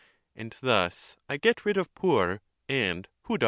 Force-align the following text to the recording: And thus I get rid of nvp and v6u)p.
And 0.35 0.57
thus 0.61 1.15
I 1.29 1.37
get 1.37 1.63
rid 1.63 1.77
of 1.77 1.93
nvp 1.93 2.39
and 2.67 3.07
v6u)p. 3.23 3.39